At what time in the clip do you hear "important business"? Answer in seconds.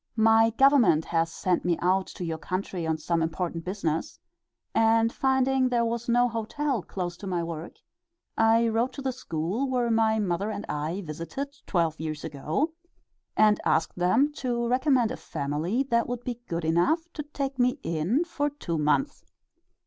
3.21-4.17